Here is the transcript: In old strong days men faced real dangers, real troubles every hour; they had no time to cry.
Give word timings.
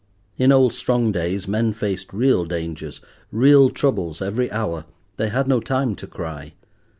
In 0.35 0.51
old 0.51 0.73
strong 0.73 1.11
days 1.11 1.47
men 1.47 1.73
faced 1.73 2.11
real 2.11 2.43
dangers, 2.45 3.01
real 3.31 3.69
troubles 3.69 4.19
every 4.19 4.51
hour; 4.51 4.85
they 5.17 5.29
had 5.29 5.47
no 5.47 5.59
time 5.59 5.93
to 5.97 6.07
cry. 6.07 6.53